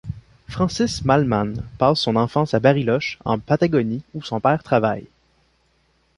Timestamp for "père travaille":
4.39-5.05